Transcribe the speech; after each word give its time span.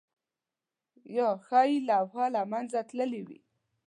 یا 1.15 1.27
ښايي 1.45 1.77
لوحه 1.89 2.23
له 2.35 2.41
منځه 2.51 2.79
تللې 2.89 3.21
وي؟ 3.27 3.39